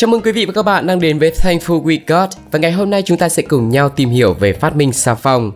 Chào 0.00 0.08
mừng 0.08 0.22
quý 0.22 0.32
vị 0.32 0.46
và 0.46 0.52
các 0.52 0.62
bạn 0.62 0.86
đang 0.86 1.00
đến 1.00 1.18
với 1.18 1.30
Thankful 1.30 1.82
We 1.82 1.98
Got 2.06 2.28
và 2.50 2.58
ngày 2.58 2.72
hôm 2.72 2.90
nay 2.90 3.02
chúng 3.02 3.18
ta 3.18 3.28
sẽ 3.28 3.42
cùng 3.42 3.70
nhau 3.70 3.88
tìm 3.88 4.08
hiểu 4.08 4.34
về 4.34 4.52
phát 4.52 4.76
minh 4.76 4.92
xà 4.92 5.14
phòng. 5.14 5.52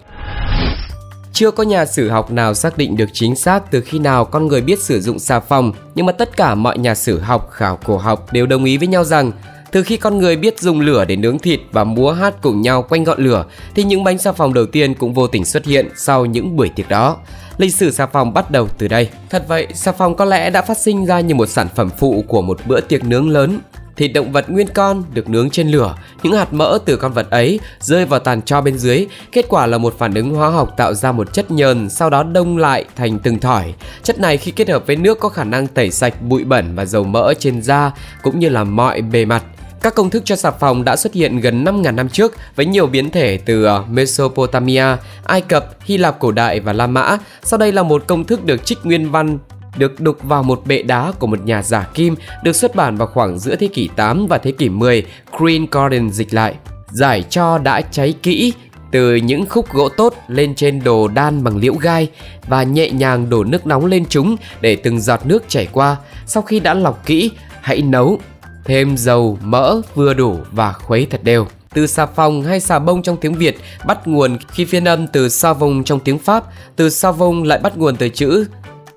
Chưa 1.33 1.51
có 1.51 1.63
nhà 1.63 1.87
sử 1.87 2.09
học 2.09 2.31
nào 2.31 2.55
xác 2.55 2.79
định 2.79 2.97
được 2.97 3.09
chính 3.13 3.37
xác 3.37 3.71
từ 3.71 3.81
khi 3.81 3.99
nào 3.99 4.25
con 4.25 4.47
người 4.47 4.61
biết 4.61 4.79
sử 4.79 5.01
dụng 5.01 5.19
xà 5.19 5.41
phòng, 5.41 5.73
nhưng 5.95 6.07
mà 6.07 6.13
tất 6.13 6.37
cả 6.37 6.55
mọi 6.55 6.79
nhà 6.79 6.95
sử 6.95 7.19
học, 7.19 7.51
khảo 7.53 7.79
cổ 7.85 7.97
học 7.97 8.33
đều 8.33 8.47
đồng 8.47 8.65
ý 8.65 8.77
với 8.77 8.89
nhau 8.89 9.05
rằng 9.05 9.33
từ 9.71 9.83
khi 9.83 9.97
con 9.97 10.19
người 10.19 10.37
biết 10.37 10.61
dùng 10.61 10.81
lửa 10.81 11.05
để 11.05 11.17
nướng 11.17 11.39
thịt 11.39 11.61
và 11.73 11.85
múa 11.85 12.13
hát 12.13 12.35
cùng 12.43 12.63
nhau 12.63 12.83
quanh 12.83 13.03
ngọn 13.03 13.25
lửa 13.25 13.45
thì 13.75 13.85
những 13.85 14.05
bánh 14.05 14.19
xà 14.19 14.33
phòng 14.33 14.55
đầu 14.55 14.67
tiên 14.67 14.95
cũng 14.95 15.15
vô 15.15 15.27
tình 15.27 15.45
xuất 15.45 15.65
hiện 15.65 15.89
sau 15.97 16.27
những 16.27 16.57
buổi 16.57 16.69
tiệc 16.69 16.89
đó. 16.89 17.17
Lịch 17.59 17.75
sử 17.75 17.91
xà 17.91 18.07
phòng 18.07 18.35
bắt 18.35 18.51
đầu 18.51 18.69
từ 18.79 18.89
đây. 18.89 19.09
Thật 19.31 19.45
vậy, 19.49 19.67
xà 19.75 19.93
phòng 19.93 20.17
có 20.17 20.25
lẽ 20.25 20.51
đã 20.51 20.63
phát 20.63 20.79
sinh 20.79 21.07
ra 21.07 21.21
như 21.21 21.35
một 21.35 21.47
sản 21.47 21.69
phẩm 21.77 21.91
phụ 21.99 22.25
của 22.29 22.43
một 22.43 22.61
bữa 22.67 22.81
tiệc 22.81 23.05
nướng 23.05 23.31
lớn 23.31 23.59
Thịt 23.97 24.13
động 24.13 24.33
vật 24.33 24.51
nguyên 24.51 24.67
con 24.75 25.05
được 25.15 25.29
nướng 25.29 25.51
trên 25.51 25.69
lửa, 25.69 25.95
những 26.23 26.33
hạt 26.33 26.53
mỡ 26.53 26.79
từ 26.85 26.97
con 26.97 27.13
vật 27.13 27.31
ấy 27.31 27.61
rơi 27.81 28.05
vào 28.05 28.21
tàn 28.21 28.43
tro 28.43 28.61
bên 28.61 28.79
dưới. 28.79 29.07
Kết 29.33 29.45
quả 29.49 29.67
là 29.67 29.79
một 29.79 29.95
phản 29.99 30.15
ứng 30.15 30.35
hóa 30.35 30.49
học 30.49 30.75
tạo 30.77 30.95
ra 30.95 31.13
một 31.13 31.33
chất 31.33 31.51
nhờn, 31.51 31.91
sau 31.91 32.11
đó 32.11 32.23
đông 32.23 32.59
lại 32.59 32.85
thành 32.97 33.19
từng 33.19 33.39
thỏi. 33.39 33.75
Chất 34.03 34.21
này 34.21 34.37
khi 34.37 34.51
kết 34.51 34.69
hợp 34.69 34.87
với 34.87 34.97
nước 34.97 35.21
có 35.21 35.29
khả 35.29 35.45
năng 35.45 35.67
tẩy 35.67 35.91
sạch 35.91 36.23
bụi 36.23 36.45
bẩn 36.45 36.75
và 36.75 36.85
dầu 36.85 37.05
mỡ 37.05 37.35
trên 37.39 37.63
da 37.63 37.91
cũng 38.23 38.39
như 38.39 38.49
là 38.49 38.65
mọi 38.65 39.03
bề 39.03 39.25
mặt. 39.25 39.43
Các 39.83 39.95
công 39.95 40.11
thức 40.11 40.23
cho 40.25 40.37
xà 40.37 40.51
phòng 40.51 40.85
đã 40.85 40.97
xuất 40.97 41.13
hiện 41.15 41.41
gần 41.41 41.65
5.000 41.65 41.95
năm 41.95 42.09
trước 42.09 42.35
với 42.57 42.67
nhiều 42.67 42.87
biến 42.87 43.11
thể 43.11 43.39
từ 43.45 43.65
ờ, 43.65 43.85
Mesopotamia, 43.91 44.85
Ai 45.25 45.41
Cập, 45.41 45.77
Hy 45.81 45.99
Lạp 45.99 46.19
cổ 46.19 46.33
đại 46.33 46.61
và 46.61 46.73
La 46.73 46.87
Mã. 46.87 47.17
Sau 47.43 47.59
đây 47.59 47.73
là 47.73 47.83
một 47.83 48.05
công 48.07 48.25
thức 48.25 48.45
được 48.45 48.65
trích 48.65 48.79
nguyên 48.85 49.11
văn 49.11 49.39
được 49.77 50.01
đục 50.01 50.19
vào 50.23 50.43
một 50.43 50.63
bệ 50.67 50.83
đá 50.83 51.13
của 51.19 51.27
một 51.27 51.45
nhà 51.45 51.63
giả 51.63 51.87
kim 51.95 52.15
được 52.45 52.57
xuất 52.57 52.75
bản 52.75 52.97
vào 52.97 53.09
khoảng 53.09 53.39
giữa 53.39 53.57
thế 53.57 53.67
kỷ 53.67 53.89
8 53.97 54.27
và 54.27 54.39
thế 54.39 54.53
kỷ 54.53 54.69
10, 54.69 55.07
Green 55.39 55.67
Garden 55.71 56.11
dịch 56.11 56.35
lại. 56.35 56.55
Giải 56.91 57.25
cho 57.31 57.59
đã 57.59 57.81
cháy 57.81 58.15
kỹ 58.23 58.53
từ 58.93 59.15
những 59.15 59.47
khúc 59.47 59.73
gỗ 59.73 59.89
tốt 59.89 60.15
lên 60.29 60.55
trên 60.55 60.85
đồ 60.85 61.09
đan 61.09 61.45
bằng 61.45 61.57
liễu 61.57 61.75
gai 61.75 62.11
và 62.49 62.63
nhẹ 62.63 62.91
nhàng 62.91 63.31
đổ 63.31 63.45
nước 63.45 63.67
nóng 63.67 63.87
lên 63.87 64.05
chúng 64.09 64.37
để 64.61 64.77
từng 64.77 65.01
giọt 65.01 65.27
nước 65.27 65.45
chảy 65.49 65.69
qua. 65.73 65.97
Sau 66.27 66.43
khi 66.43 66.61
đã 66.61 66.75
lọc 66.75 67.07
kỹ, 67.07 67.31
hãy 67.61 67.83
nấu 67.83 68.19
thêm 68.65 68.97
dầu, 68.97 69.39
mỡ 69.43 69.81
vừa 69.95 70.15
đủ 70.15 70.39
và 70.53 70.73
khuấy 70.73 71.07
thật 71.11 71.25
đều. 71.25 71.47
Từ 71.75 71.87
xà 71.87 72.07
phòng 72.07 72.43
hay 72.43 72.61
xà 72.61 72.79
bông 72.79 73.03
trong 73.03 73.17
tiếng 73.17 73.35
Việt 73.35 73.59
bắt 73.87 74.07
nguồn 74.07 74.39
khi 74.49 74.65
phiên 74.65 74.89
âm 74.89 75.07
từ 75.07 75.29
savon 75.29 75.85
trong 75.85 76.01
tiếng 76.01 76.19
Pháp, 76.19 76.45
từ 76.77 76.91
savon 76.91 77.43
lại 77.43 77.59
bắt 77.59 77.77
nguồn 77.77 77.97
từ 77.97 78.09
chữ 78.09 78.45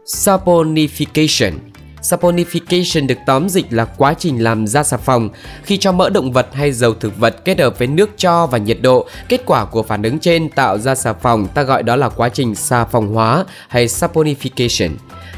saponification. 0.05 1.51
Saponification 2.01 3.07
được 3.07 3.17
tóm 3.25 3.49
dịch 3.49 3.65
là 3.69 3.85
quá 3.85 4.13
trình 4.19 4.43
làm 4.43 4.67
ra 4.67 4.83
xà 4.83 4.97
phòng. 4.97 5.29
Khi 5.63 5.77
cho 5.77 5.91
mỡ 5.91 6.09
động 6.09 6.31
vật 6.31 6.47
hay 6.53 6.71
dầu 6.71 6.93
thực 6.93 7.17
vật 7.17 7.45
kết 7.45 7.59
hợp 7.59 7.79
với 7.79 7.87
nước 7.87 8.09
cho 8.17 8.47
và 8.47 8.57
nhiệt 8.57 8.77
độ, 8.81 9.07
kết 9.29 9.41
quả 9.45 9.65
của 9.65 9.83
phản 9.83 10.03
ứng 10.03 10.19
trên 10.19 10.49
tạo 10.49 10.77
ra 10.77 10.95
xà 10.95 11.13
phòng, 11.13 11.47
ta 11.47 11.63
gọi 11.63 11.83
đó 11.83 11.95
là 11.95 12.09
quá 12.09 12.29
trình 12.29 12.55
xà 12.55 12.85
phòng 12.85 13.13
hóa 13.13 13.45
hay 13.67 13.87
saponification. 13.87 14.89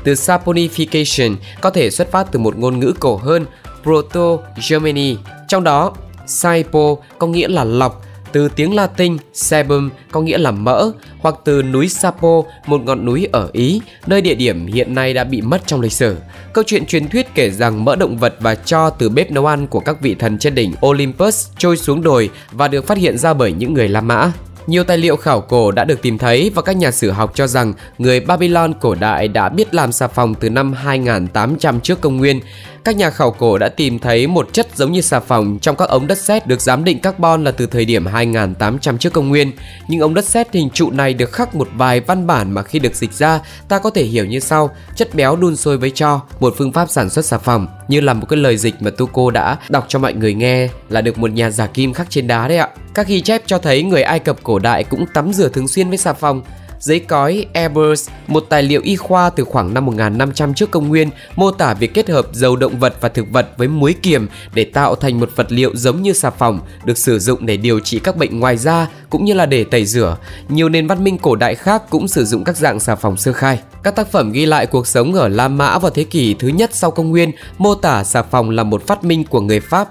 Từ 0.03 0.13
saponification 0.13 1.35
có 1.61 1.69
thể 1.69 1.89
xuất 1.89 2.11
phát 2.11 2.27
từ 2.31 2.39
một 2.39 2.57
ngôn 2.57 2.79
ngữ 2.79 2.93
cổ 2.99 3.15
hơn, 3.15 3.45
Proto-Germany. 3.83 5.15
Trong 5.47 5.63
đó, 5.63 5.93
Saipo 6.25 6.95
có 7.19 7.27
nghĩa 7.27 7.47
là 7.47 7.63
lọc, 7.63 8.03
từ 8.37 8.49
tiếng 8.55 8.75
Latin 8.75 9.17
sebum 9.33 9.89
có 10.11 10.21
nghĩa 10.21 10.37
là 10.37 10.51
mỡ 10.51 10.91
hoặc 11.19 11.35
từ 11.45 11.63
núi 11.63 11.89
Sapo, 11.89 12.41
một 12.65 12.81
ngọn 12.85 13.05
núi 13.05 13.27
ở 13.31 13.49
Ý, 13.53 13.81
nơi 14.07 14.21
địa 14.21 14.35
điểm 14.35 14.65
hiện 14.65 14.95
nay 14.95 15.13
đã 15.13 15.23
bị 15.23 15.41
mất 15.41 15.67
trong 15.67 15.81
lịch 15.81 15.91
sử. 15.91 16.15
Câu 16.53 16.63
chuyện 16.67 16.85
truyền 16.85 17.07
thuyết 17.07 17.27
kể 17.35 17.51
rằng 17.51 17.85
mỡ 17.85 17.95
động 17.95 18.17
vật 18.17 18.35
và 18.39 18.55
cho 18.55 18.89
từ 18.89 19.09
bếp 19.09 19.31
nấu 19.31 19.45
ăn 19.45 19.67
của 19.67 19.79
các 19.79 20.01
vị 20.01 20.15
thần 20.15 20.37
trên 20.37 20.55
đỉnh 20.55 20.73
Olympus 20.85 21.47
trôi 21.57 21.77
xuống 21.77 22.03
đồi 22.03 22.29
và 22.51 22.67
được 22.67 22.87
phát 22.87 22.97
hiện 22.97 23.17
ra 23.17 23.33
bởi 23.33 23.51
những 23.51 23.73
người 23.73 23.87
La 23.87 24.01
Mã. 24.01 24.31
Nhiều 24.67 24.83
tài 24.83 24.97
liệu 24.97 25.15
khảo 25.17 25.41
cổ 25.41 25.71
đã 25.71 25.85
được 25.85 26.01
tìm 26.01 26.17
thấy 26.17 26.51
và 26.55 26.61
các 26.61 26.77
nhà 26.77 26.91
sử 26.91 27.11
học 27.11 27.31
cho 27.35 27.47
rằng 27.47 27.73
người 27.97 28.19
Babylon 28.19 28.73
cổ 28.79 28.95
đại 28.95 29.27
đã 29.27 29.49
biết 29.49 29.75
làm 29.75 29.91
xà 29.91 30.07
phòng 30.07 30.35
từ 30.35 30.49
năm 30.49 30.73
2800 30.73 31.79
trước 31.79 32.01
công 32.01 32.17
nguyên. 32.17 32.39
Các 32.83 32.95
nhà 32.95 33.09
khảo 33.09 33.31
cổ 33.31 33.57
đã 33.57 33.69
tìm 33.69 33.99
thấy 33.99 34.27
một 34.27 34.49
chất 34.53 34.67
giống 34.75 34.91
như 34.91 35.01
xà 35.01 35.19
phòng 35.19 35.57
trong 35.61 35.75
các 35.75 35.89
ống 35.89 36.07
đất 36.07 36.17
sét 36.17 36.47
được 36.47 36.61
giám 36.61 36.83
định 36.83 36.99
carbon 36.99 37.43
là 37.43 37.51
từ 37.51 37.65
thời 37.65 37.85
điểm 37.85 38.05
2800 38.05 38.97
trước 38.97 39.13
công 39.13 39.29
nguyên. 39.29 39.51
Nhưng 39.87 39.99
ống 39.99 40.13
đất 40.13 40.25
sét 40.25 40.53
hình 40.53 40.69
trụ 40.69 40.91
này 40.91 41.13
được 41.13 41.31
khắc 41.31 41.55
một 41.55 41.69
vài 41.73 41.99
văn 41.99 42.27
bản 42.27 42.51
mà 42.51 42.63
khi 42.63 42.79
được 42.79 42.95
dịch 42.95 43.13
ra 43.13 43.39
ta 43.67 43.79
có 43.79 43.89
thể 43.89 44.03
hiểu 44.03 44.25
như 44.25 44.39
sau: 44.39 44.75
chất 44.95 45.15
béo 45.15 45.35
đun 45.35 45.55
sôi 45.55 45.77
với 45.77 45.91
cho, 45.95 46.21
một 46.39 46.53
phương 46.57 46.71
pháp 46.71 46.89
sản 46.89 47.09
xuất 47.09 47.25
xà 47.25 47.37
phòng, 47.37 47.67
như 47.87 48.01
là 48.01 48.13
một 48.13 48.25
cái 48.29 48.37
lời 48.37 48.57
dịch 48.57 48.75
mà 48.79 48.91
Tuco 48.97 49.31
đã 49.31 49.57
đọc 49.69 49.85
cho 49.87 49.99
mọi 49.99 50.13
người 50.13 50.33
nghe 50.33 50.69
là 50.89 51.01
được 51.01 51.17
một 51.17 51.31
nhà 51.31 51.49
giả 51.49 51.67
kim 51.67 51.93
khắc 51.93 52.09
trên 52.09 52.27
đá 52.27 52.47
đấy 52.47 52.57
ạ. 52.57 52.69
Các 52.93 53.07
ghi 53.07 53.21
chép 53.21 53.41
cho 53.45 53.57
thấy 53.57 53.83
người 53.83 54.03
Ai 54.03 54.19
Cập 54.19 54.43
cổ 54.43 54.59
đại 54.59 54.83
cũng 54.83 55.05
tắm 55.13 55.33
rửa 55.33 55.49
thường 55.49 55.67
xuyên 55.67 55.89
với 55.89 55.97
xà 55.97 56.13
phòng 56.13 56.41
Giấy 56.79 56.99
cói 56.99 57.45
Ebers, 57.53 58.09
một 58.27 58.45
tài 58.49 58.63
liệu 58.63 58.81
y 58.83 58.95
khoa 58.95 59.29
từ 59.29 59.43
khoảng 59.43 59.73
năm 59.73 59.85
1500 59.85 60.53
trước 60.53 60.71
công 60.71 60.87
nguyên, 60.87 61.09
mô 61.35 61.51
tả 61.51 61.73
việc 61.73 61.93
kết 61.93 62.09
hợp 62.09 62.27
dầu 62.33 62.55
động 62.55 62.79
vật 62.79 62.95
và 63.01 63.09
thực 63.09 63.25
vật 63.31 63.49
với 63.57 63.67
muối 63.67 63.95
kiềm 64.01 64.27
để 64.53 64.63
tạo 64.63 64.95
thành 64.95 65.19
một 65.19 65.29
vật 65.35 65.51
liệu 65.51 65.75
giống 65.75 66.01
như 66.01 66.13
xà 66.13 66.29
phòng, 66.29 66.59
được 66.85 66.97
sử 66.97 67.19
dụng 67.19 67.45
để 67.45 67.57
điều 67.57 67.79
trị 67.79 67.99
các 67.99 68.17
bệnh 68.17 68.39
ngoài 68.39 68.57
da 68.57 68.87
cũng 69.09 69.25
như 69.25 69.33
là 69.33 69.45
để 69.45 69.63
tẩy 69.63 69.85
rửa. 69.85 70.17
Nhiều 70.49 70.69
nền 70.69 70.87
văn 70.87 71.03
minh 71.03 71.17
cổ 71.17 71.35
đại 71.35 71.55
khác 71.55 71.83
cũng 71.89 72.07
sử 72.07 72.25
dụng 72.25 72.43
các 72.43 72.57
dạng 72.57 72.79
xà 72.79 72.95
phòng 72.95 73.17
sơ 73.17 73.33
khai. 73.33 73.59
Các 73.83 73.95
tác 73.95 74.11
phẩm 74.11 74.31
ghi 74.31 74.45
lại 74.45 74.65
cuộc 74.65 74.87
sống 74.87 75.13
ở 75.13 75.27
La 75.27 75.47
Mã 75.47 75.79
vào 75.79 75.91
thế 75.91 76.03
kỷ 76.03 76.33
thứ 76.33 76.47
nhất 76.47 76.69
sau 76.73 76.91
công 76.91 77.09
nguyên, 77.09 77.31
mô 77.57 77.75
tả 77.75 78.03
xà 78.03 78.21
phòng 78.21 78.49
là 78.49 78.63
một 78.63 78.87
phát 78.87 79.03
minh 79.03 79.23
của 79.23 79.41
người 79.41 79.59
Pháp 79.59 79.89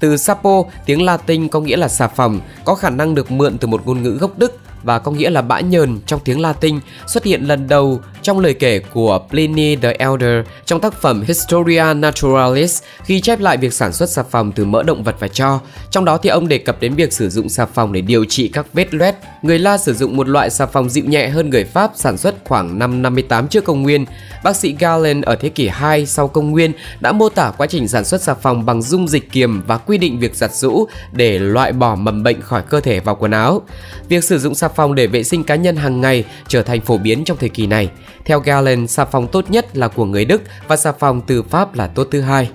từ 0.00 0.16
sapo, 0.16 0.62
tiếng 0.86 1.02
Latin 1.02 1.48
có 1.48 1.60
nghĩa 1.60 1.76
là 1.76 1.88
xà 1.88 2.08
phòng, 2.08 2.40
có 2.64 2.74
khả 2.74 2.90
năng 2.90 3.14
được 3.14 3.30
mượn 3.30 3.58
từ 3.58 3.68
một 3.68 3.86
ngôn 3.86 4.02
ngữ 4.02 4.10
gốc 4.10 4.38
Đức 4.38 4.58
và 4.82 4.98
có 4.98 5.12
nghĩa 5.12 5.30
là 5.30 5.42
bã 5.42 5.60
nhờn 5.60 6.00
trong 6.06 6.20
tiếng 6.24 6.40
Latin 6.40 6.80
xuất 7.06 7.24
hiện 7.24 7.42
lần 7.42 7.68
đầu 7.68 8.00
trong 8.28 8.38
lời 8.38 8.54
kể 8.54 8.78
của 8.78 9.20
Pliny 9.30 9.76
the 9.76 9.92
Elder 9.92 10.46
trong 10.64 10.80
tác 10.80 10.94
phẩm 10.94 11.24
Historia 11.26 11.94
Naturalis 11.94 12.82
ghi 13.06 13.20
chép 13.20 13.40
lại 13.40 13.56
việc 13.56 13.72
sản 13.72 13.92
xuất 13.92 14.10
xà 14.10 14.22
phòng 14.22 14.52
từ 14.52 14.64
mỡ 14.64 14.82
động 14.82 15.02
vật 15.02 15.16
và 15.18 15.28
cho. 15.28 15.60
Trong 15.90 16.04
đó 16.04 16.18
thì 16.18 16.30
ông 16.30 16.48
đề 16.48 16.58
cập 16.58 16.80
đến 16.80 16.94
việc 16.94 17.12
sử 17.12 17.28
dụng 17.28 17.48
xà 17.48 17.66
phòng 17.66 17.92
để 17.92 18.00
điều 18.00 18.24
trị 18.24 18.48
các 18.48 18.66
vết 18.72 18.94
loét. 18.94 19.14
Người 19.42 19.58
La 19.58 19.78
sử 19.78 19.94
dụng 19.94 20.16
một 20.16 20.28
loại 20.28 20.50
xà 20.50 20.66
phòng 20.66 20.90
dịu 20.90 21.04
nhẹ 21.04 21.28
hơn 21.28 21.50
người 21.50 21.64
Pháp 21.64 21.92
sản 21.94 22.18
xuất 22.18 22.34
khoảng 22.44 22.78
năm 22.78 23.02
58 23.02 23.48
trước 23.48 23.64
công 23.64 23.82
nguyên. 23.82 24.04
Bác 24.44 24.56
sĩ 24.56 24.76
Galen 24.78 25.20
ở 25.20 25.36
thế 25.36 25.48
kỷ 25.48 25.68
2 25.68 26.06
sau 26.06 26.28
công 26.28 26.50
nguyên 26.50 26.72
đã 27.00 27.12
mô 27.12 27.28
tả 27.28 27.52
quá 27.56 27.66
trình 27.66 27.88
sản 27.88 28.04
xuất 28.04 28.22
xà 28.22 28.34
phòng 28.34 28.66
bằng 28.66 28.82
dung 28.82 29.08
dịch 29.08 29.32
kiềm 29.32 29.62
và 29.66 29.76
quy 29.76 29.98
định 29.98 30.18
việc 30.18 30.34
giặt 30.34 30.54
rũ 30.54 30.86
để 31.12 31.38
loại 31.38 31.72
bỏ 31.72 31.94
mầm 31.94 32.22
bệnh 32.22 32.40
khỏi 32.40 32.62
cơ 32.68 32.80
thể 32.80 33.00
vào 33.00 33.14
quần 33.14 33.30
áo. 33.30 33.62
Việc 34.08 34.24
sử 34.24 34.38
dụng 34.38 34.54
xà 34.54 34.68
phòng 34.68 34.94
để 34.94 35.06
vệ 35.06 35.22
sinh 35.22 35.44
cá 35.44 35.54
nhân 35.54 35.76
hàng 35.76 36.00
ngày 36.00 36.24
trở 36.48 36.62
thành 36.62 36.80
phổ 36.80 36.98
biến 36.98 37.24
trong 37.24 37.36
thời 37.36 37.48
kỳ 37.48 37.66
này. 37.66 37.90
Theo 38.28 38.40
Galen, 38.40 38.88
xà 38.88 39.04
phòng 39.04 39.28
tốt 39.28 39.50
nhất 39.50 39.76
là 39.76 39.88
của 39.88 40.04
người 40.04 40.24
Đức 40.24 40.42
và 40.66 40.76
xà 40.76 40.92
phòng 40.92 41.20
từ 41.26 41.42
Pháp 41.42 41.74
là 41.74 41.86
tốt 41.86 42.08
thứ 42.10 42.20
hai. 42.20 42.50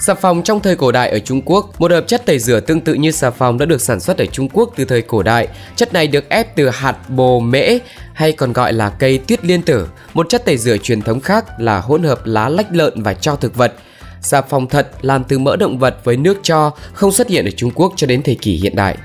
Xà 0.00 0.14
phòng 0.14 0.42
trong 0.42 0.60
thời 0.60 0.76
cổ 0.76 0.92
đại 0.92 1.10
ở 1.10 1.18
Trung 1.18 1.42
Quốc, 1.44 1.80
một 1.80 1.90
hợp 1.90 2.04
chất 2.06 2.26
tẩy 2.26 2.38
rửa 2.38 2.60
tương 2.60 2.80
tự 2.80 2.94
như 2.94 3.10
xà 3.10 3.30
phòng 3.30 3.58
đã 3.58 3.66
được 3.66 3.80
sản 3.80 4.00
xuất 4.00 4.18
ở 4.18 4.26
Trung 4.26 4.48
Quốc 4.52 4.72
từ 4.76 4.84
thời 4.84 5.02
cổ 5.02 5.22
đại. 5.22 5.48
Chất 5.76 5.92
này 5.92 6.06
được 6.06 6.28
ép 6.28 6.56
từ 6.56 6.68
hạt 6.68 6.96
bồ 7.08 7.40
mễ 7.40 7.78
hay 8.14 8.32
còn 8.32 8.52
gọi 8.52 8.72
là 8.72 8.90
cây 8.90 9.18
tuyết 9.18 9.44
liên 9.44 9.62
tử. 9.62 9.88
Một 10.14 10.28
chất 10.28 10.44
tẩy 10.44 10.56
rửa 10.56 10.76
truyền 10.76 11.02
thống 11.02 11.20
khác 11.20 11.44
là 11.58 11.80
hỗn 11.80 12.02
hợp 12.02 12.20
lá 12.24 12.48
lách 12.48 12.72
lợn 12.72 13.02
và 13.02 13.14
cho 13.14 13.36
thực 13.36 13.54
vật. 13.54 13.74
Xà 14.20 14.42
phòng 14.42 14.68
thật 14.68 14.88
làm 15.00 15.24
từ 15.24 15.38
mỡ 15.38 15.56
động 15.56 15.78
vật 15.78 15.96
với 16.04 16.16
nước 16.16 16.38
cho 16.42 16.70
không 16.92 17.12
xuất 17.12 17.28
hiện 17.28 17.44
ở 17.44 17.50
Trung 17.56 17.70
Quốc 17.74 17.92
cho 17.96 18.06
đến 18.06 18.22
thời 18.22 18.34
kỳ 18.34 18.52
hiện 18.52 18.76
đại. 18.76 18.96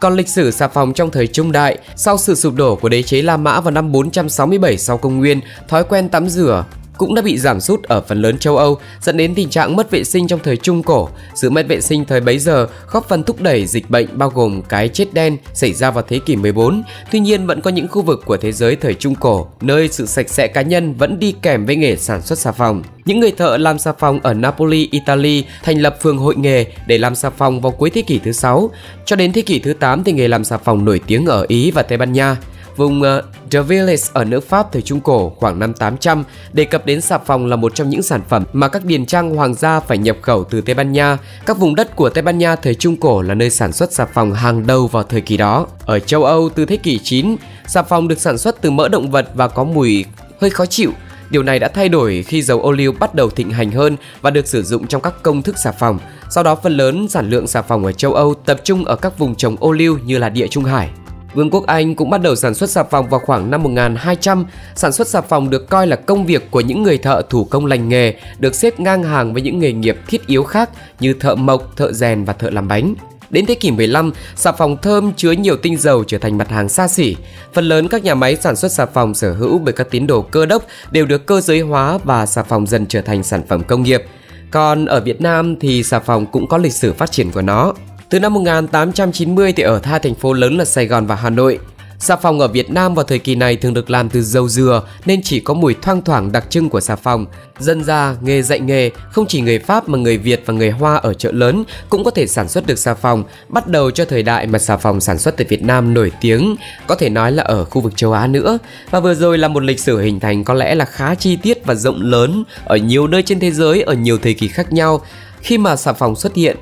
Còn 0.00 0.16
lịch 0.16 0.28
sử 0.28 0.50
xà 0.50 0.68
phòng 0.68 0.92
trong 0.92 1.10
thời 1.10 1.26
Trung 1.26 1.52
Đại, 1.52 1.78
sau 1.96 2.18
sự 2.18 2.34
sụp 2.34 2.54
đổ 2.54 2.76
của 2.76 2.88
đế 2.88 3.02
chế 3.02 3.22
La 3.22 3.36
Mã 3.36 3.60
vào 3.60 3.70
năm 3.70 3.92
467 3.92 4.78
sau 4.78 4.98
công 4.98 5.18
nguyên, 5.18 5.40
thói 5.68 5.84
quen 5.84 6.08
tắm 6.08 6.28
rửa 6.28 6.64
cũng 7.00 7.14
đã 7.14 7.22
bị 7.22 7.38
giảm 7.38 7.60
sút 7.60 7.82
ở 7.82 8.00
phần 8.00 8.22
lớn 8.22 8.38
châu 8.38 8.56
Âu, 8.56 8.78
dẫn 9.00 9.16
đến 9.16 9.34
tình 9.34 9.48
trạng 9.48 9.76
mất 9.76 9.90
vệ 9.90 10.04
sinh 10.04 10.26
trong 10.26 10.40
thời 10.42 10.56
Trung 10.56 10.82
Cổ. 10.82 11.08
Sự 11.34 11.50
mất 11.50 11.68
vệ 11.68 11.80
sinh 11.80 12.04
thời 12.04 12.20
bấy 12.20 12.38
giờ 12.38 12.66
góp 12.90 13.08
phần 13.08 13.22
thúc 13.22 13.40
đẩy 13.40 13.66
dịch 13.66 13.90
bệnh 13.90 14.18
bao 14.18 14.30
gồm 14.30 14.62
cái 14.68 14.88
chết 14.88 15.14
đen 15.14 15.36
xảy 15.54 15.72
ra 15.72 15.90
vào 15.90 16.04
thế 16.08 16.20
kỷ 16.26 16.36
14. 16.36 16.82
Tuy 17.10 17.20
nhiên 17.20 17.46
vẫn 17.46 17.60
có 17.60 17.70
những 17.70 17.88
khu 17.88 18.02
vực 18.02 18.22
của 18.26 18.36
thế 18.36 18.52
giới 18.52 18.76
thời 18.76 18.94
Trung 18.94 19.14
Cổ 19.14 19.46
nơi 19.60 19.88
sự 19.88 20.06
sạch 20.06 20.28
sẽ 20.28 20.46
cá 20.46 20.62
nhân 20.62 20.94
vẫn 20.94 21.18
đi 21.18 21.34
kèm 21.42 21.66
với 21.66 21.76
nghề 21.76 21.96
sản 21.96 22.22
xuất 22.22 22.38
xà 22.38 22.52
phòng. 22.52 22.82
Những 23.04 23.20
người 23.20 23.30
thợ 23.30 23.56
làm 23.56 23.78
xà 23.78 23.92
phòng 23.92 24.20
ở 24.22 24.34
Napoli, 24.34 24.88
Italy 24.90 25.44
thành 25.62 25.78
lập 25.78 25.96
phường 26.02 26.18
hội 26.18 26.36
nghề 26.36 26.66
để 26.86 26.98
làm 26.98 27.14
xà 27.14 27.30
phòng 27.30 27.60
vào 27.60 27.72
cuối 27.72 27.90
thế 27.90 28.02
kỷ 28.02 28.18
thứ 28.18 28.32
6. 28.32 28.70
Cho 29.04 29.16
đến 29.16 29.32
thế 29.32 29.42
kỷ 29.42 29.58
thứ 29.58 29.72
8 29.72 30.04
thì 30.04 30.12
nghề 30.12 30.28
làm 30.28 30.44
xà 30.44 30.58
phòng 30.58 30.84
nổi 30.84 31.00
tiếng 31.06 31.26
ở 31.26 31.44
Ý 31.48 31.70
và 31.70 31.82
Tây 31.82 31.98
Ban 31.98 32.12
Nha. 32.12 32.36
Vùng 32.80 33.02
uh, 33.02 33.24
De 33.50 33.96
ở 34.12 34.24
nước 34.24 34.48
Pháp 34.48 34.72
thời 34.72 34.82
Trung 34.82 35.00
Cổ 35.00 35.30
khoảng 35.36 35.58
năm 35.58 35.72
800 35.72 36.24
đề 36.52 36.64
cập 36.64 36.86
đến 36.86 37.00
xà 37.00 37.18
phòng 37.18 37.46
là 37.46 37.56
một 37.56 37.74
trong 37.74 37.90
những 37.90 38.02
sản 38.02 38.20
phẩm 38.28 38.44
mà 38.52 38.68
các 38.68 38.84
điền 38.84 39.06
trang 39.06 39.36
hoàng 39.36 39.54
gia 39.54 39.80
phải 39.80 39.98
nhập 39.98 40.16
khẩu 40.22 40.44
từ 40.44 40.60
Tây 40.60 40.74
Ban 40.74 40.92
Nha. 40.92 41.18
Các 41.46 41.58
vùng 41.58 41.74
đất 41.74 41.96
của 41.96 42.08
Tây 42.08 42.22
Ban 42.22 42.38
Nha 42.38 42.56
thời 42.56 42.74
Trung 42.74 42.96
Cổ 42.96 43.22
là 43.22 43.34
nơi 43.34 43.50
sản 43.50 43.72
xuất 43.72 43.92
xà 43.92 44.04
phòng 44.04 44.32
hàng 44.32 44.66
đầu 44.66 44.86
vào 44.86 45.02
thời 45.02 45.20
kỳ 45.20 45.36
đó. 45.36 45.66
Ở 45.86 45.98
châu 45.98 46.24
Âu 46.24 46.48
từ 46.48 46.64
thế 46.66 46.76
kỷ 46.76 46.98
9, 46.98 47.36
xà 47.66 47.82
phòng 47.82 48.08
được 48.08 48.20
sản 48.20 48.38
xuất 48.38 48.60
từ 48.60 48.70
mỡ 48.70 48.88
động 48.88 49.10
vật 49.10 49.30
và 49.34 49.48
có 49.48 49.64
mùi 49.64 50.04
hơi 50.40 50.50
khó 50.50 50.66
chịu. 50.66 50.92
Điều 51.30 51.42
này 51.42 51.58
đã 51.58 51.68
thay 51.68 51.88
đổi 51.88 52.24
khi 52.26 52.42
dầu 52.42 52.60
ô 52.60 52.72
liu 52.72 52.92
bắt 52.92 53.14
đầu 53.14 53.30
thịnh 53.30 53.50
hành 53.50 53.70
hơn 53.70 53.96
và 54.20 54.30
được 54.30 54.48
sử 54.48 54.62
dụng 54.62 54.86
trong 54.86 55.02
các 55.02 55.22
công 55.22 55.42
thức 55.42 55.58
xà 55.58 55.72
phòng. 55.72 55.98
Sau 56.30 56.44
đó 56.44 56.54
phần 56.54 56.76
lớn 56.76 57.08
sản 57.08 57.30
lượng 57.30 57.46
xà 57.46 57.62
phòng 57.62 57.84
ở 57.84 57.92
châu 57.92 58.14
Âu 58.14 58.34
tập 58.34 58.60
trung 58.64 58.84
ở 58.84 58.96
các 58.96 59.18
vùng 59.18 59.34
trồng 59.34 59.56
ô 59.60 59.72
liu 59.72 59.98
như 60.04 60.18
là 60.18 60.28
Địa 60.28 60.46
Trung 60.48 60.64
Hải. 60.64 60.90
Vương 61.34 61.50
quốc 61.50 61.66
Anh 61.66 61.94
cũng 61.94 62.10
bắt 62.10 62.22
đầu 62.22 62.36
sản 62.36 62.54
xuất 62.54 62.70
xà 62.70 62.82
phòng 62.82 63.08
vào 63.08 63.20
khoảng 63.20 63.50
năm 63.50 63.62
1200. 63.62 64.46
Sản 64.74 64.92
xuất 64.92 65.08
xà 65.08 65.20
phòng 65.20 65.50
được 65.50 65.68
coi 65.68 65.86
là 65.86 65.96
công 65.96 66.26
việc 66.26 66.50
của 66.50 66.60
những 66.60 66.82
người 66.82 66.98
thợ 66.98 67.22
thủ 67.30 67.44
công 67.44 67.66
lành 67.66 67.88
nghề, 67.88 68.14
được 68.38 68.54
xếp 68.54 68.80
ngang 68.80 69.02
hàng 69.02 69.32
với 69.32 69.42
những 69.42 69.58
nghề 69.58 69.72
nghiệp 69.72 69.96
thiết 70.08 70.26
yếu 70.26 70.44
khác 70.44 70.70
như 71.00 71.14
thợ 71.20 71.34
mộc, 71.34 71.76
thợ 71.76 71.92
rèn 71.92 72.24
và 72.24 72.32
thợ 72.32 72.50
làm 72.50 72.68
bánh. 72.68 72.94
Đến 73.30 73.46
thế 73.46 73.54
kỷ 73.54 73.70
15, 73.70 74.12
xà 74.36 74.52
phòng 74.52 74.76
thơm 74.82 75.12
chứa 75.16 75.32
nhiều 75.32 75.56
tinh 75.56 75.76
dầu 75.76 76.04
trở 76.04 76.18
thành 76.18 76.38
mặt 76.38 76.48
hàng 76.48 76.68
xa 76.68 76.88
xỉ. 76.88 77.16
Phần 77.52 77.64
lớn 77.64 77.88
các 77.88 78.04
nhà 78.04 78.14
máy 78.14 78.36
sản 78.36 78.56
xuất 78.56 78.72
xà 78.72 78.86
phòng 78.86 79.14
sở 79.14 79.32
hữu 79.32 79.58
bởi 79.58 79.72
các 79.72 79.90
tín 79.90 80.06
đồ 80.06 80.22
cơ 80.22 80.46
đốc 80.46 80.64
đều 80.90 81.06
được 81.06 81.26
cơ 81.26 81.40
giới 81.40 81.60
hóa 81.60 81.98
và 82.04 82.26
xà 82.26 82.42
phòng 82.42 82.66
dần 82.66 82.86
trở 82.86 83.00
thành 83.00 83.22
sản 83.22 83.42
phẩm 83.48 83.62
công 83.64 83.82
nghiệp. 83.82 84.02
Còn 84.50 84.86
ở 84.86 85.00
Việt 85.00 85.20
Nam 85.20 85.56
thì 85.60 85.82
xà 85.82 85.98
phòng 85.98 86.26
cũng 86.26 86.46
có 86.48 86.58
lịch 86.58 86.72
sử 86.72 86.92
phát 86.92 87.12
triển 87.12 87.30
của 87.30 87.42
nó. 87.42 87.72
Từ 88.10 88.20
năm 88.20 88.34
1890 88.34 89.52
thì 89.52 89.62
ở 89.62 89.80
hai 89.84 89.98
thành 89.98 90.14
phố 90.14 90.32
lớn 90.32 90.56
là 90.58 90.64
Sài 90.64 90.86
Gòn 90.86 91.06
và 91.06 91.14
Hà 91.14 91.30
Nội. 91.30 91.58
Xà 91.98 92.16
phòng 92.16 92.40
ở 92.40 92.48
Việt 92.48 92.70
Nam 92.70 92.94
vào 92.94 93.04
thời 93.04 93.18
kỳ 93.18 93.34
này 93.34 93.56
thường 93.56 93.74
được 93.74 93.90
làm 93.90 94.08
từ 94.08 94.22
dầu 94.22 94.48
dừa 94.48 94.82
nên 95.04 95.22
chỉ 95.22 95.40
có 95.40 95.54
mùi 95.54 95.74
thoang 95.74 96.02
thoảng 96.02 96.32
đặc 96.32 96.44
trưng 96.50 96.68
của 96.68 96.80
xà 96.80 96.96
phòng. 96.96 97.26
Dân 97.58 97.84
ra, 97.84 98.16
nghề 98.20 98.42
dạy 98.42 98.60
nghề, 98.60 98.90
không 99.10 99.26
chỉ 99.26 99.40
người 99.40 99.58
Pháp 99.58 99.88
mà 99.88 99.98
người 99.98 100.18
Việt 100.18 100.42
và 100.46 100.54
người 100.54 100.70
Hoa 100.70 100.96
ở 100.96 101.14
chợ 101.14 101.32
lớn 101.32 101.64
cũng 101.88 102.04
có 102.04 102.10
thể 102.10 102.26
sản 102.26 102.48
xuất 102.48 102.66
được 102.66 102.78
xà 102.78 102.94
phòng, 102.94 103.24
bắt 103.48 103.68
đầu 103.68 103.90
cho 103.90 104.04
thời 104.04 104.22
đại 104.22 104.46
mà 104.46 104.58
xà 104.58 104.76
phòng 104.76 105.00
sản 105.00 105.18
xuất 105.18 105.36
tại 105.36 105.46
Việt 105.48 105.62
Nam 105.62 105.94
nổi 105.94 106.12
tiếng, 106.20 106.56
có 106.86 106.94
thể 106.94 107.08
nói 107.08 107.32
là 107.32 107.42
ở 107.42 107.64
khu 107.64 107.80
vực 107.80 107.92
châu 107.96 108.12
Á 108.12 108.26
nữa. 108.26 108.58
Và 108.90 109.00
vừa 109.00 109.14
rồi 109.14 109.38
là 109.38 109.48
một 109.48 109.62
lịch 109.62 109.80
sử 109.80 110.00
hình 110.00 110.20
thành 110.20 110.44
có 110.44 110.54
lẽ 110.54 110.74
là 110.74 110.84
khá 110.84 111.14
chi 111.14 111.36
tiết 111.36 111.66
và 111.66 111.74
rộng 111.74 112.02
lớn 112.02 112.44
ở 112.64 112.76
nhiều 112.76 113.06
nơi 113.06 113.22
trên 113.22 113.40
thế 113.40 113.50
giới 113.50 113.82
ở 113.82 113.94
nhiều 113.94 114.18
thời 114.18 114.34
kỳ 114.34 114.48
khác 114.48 114.72
nhau. 114.72 115.00
Khi 115.40 115.58
mà 115.58 115.76
xà 115.76 115.92
phòng 115.92 116.16
xuất 116.16 116.34
hiện 116.34 116.56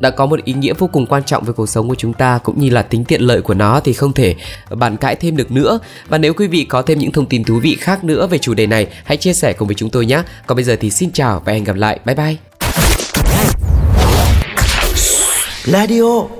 đã 0.00 0.10
có 0.10 0.26
một 0.26 0.44
ý 0.44 0.52
nghĩa 0.52 0.72
vô 0.72 0.88
cùng 0.92 1.06
quan 1.06 1.24
trọng 1.24 1.44
với 1.44 1.54
cuộc 1.54 1.68
sống 1.68 1.88
của 1.88 1.94
chúng 1.94 2.12
ta 2.12 2.38
cũng 2.38 2.60
như 2.60 2.70
là 2.70 2.82
tính 2.82 3.04
tiện 3.04 3.22
lợi 3.22 3.42
của 3.42 3.54
nó 3.54 3.80
thì 3.80 3.92
không 3.92 4.12
thể 4.12 4.34
bàn 4.70 4.96
cãi 4.96 5.16
thêm 5.16 5.36
được 5.36 5.52
nữa. 5.52 5.78
Và 6.08 6.18
nếu 6.18 6.34
quý 6.34 6.46
vị 6.46 6.64
có 6.64 6.82
thêm 6.82 6.98
những 6.98 7.12
thông 7.12 7.26
tin 7.26 7.44
thú 7.44 7.58
vị 7.62 7.76
khác 7.80 8.04
nữa 8.04 8.26
về 8.26 8.38
chủ 8.38 8.54
đề 8.54 8.66
này, 8.66 8.86
hãy 9.04 9.16
chia 9.16 9.32
sẻ 9.34 9.52
cùng 9.52 9.68
với 9.68 9.74
chúng 9.74 9.90
tôi 9.90 10.06
nhé. 10.06 10.22
Còn 10.46 10.56
bây 10.56 10.64
giờ 10.64 10.76
thì 10.80 10.90
xin 10.90 11.12
chào 11.12 11.42
và 11.44 11.52
hẹn 11.52 11.64
gặp 11.64 11.76
lại. 11.76 11.98
Bye 12.04 12.14
bye. 12.14 12.36
Radio 15.64 16.34